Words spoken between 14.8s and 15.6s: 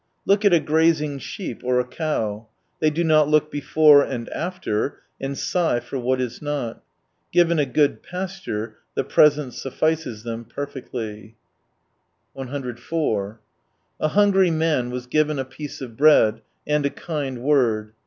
was given a